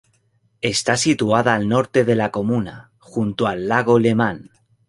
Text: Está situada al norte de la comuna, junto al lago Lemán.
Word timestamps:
Está 0.61 0.97
situada 0.97 1.53
al 1.53 1.69
norte 1.69 2.03
de 2.03 2.15
la 2.15 2.31
comuna, 2.31 2.91
junto 2.97 3.45
al 3.45 3.67
lago 3.67 3.99
Lemán. 3.99 4.49